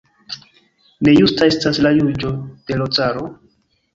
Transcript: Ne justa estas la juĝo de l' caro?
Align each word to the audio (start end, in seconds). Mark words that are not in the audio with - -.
Ne 1.07 1.13
justa 1.17 1.49
estas 1.51 1.79
la 1.87 1.91
juĝo 1.99 2.31
de 2.71 2.79
l' 2.83 2.91
caro? 2.99 3.29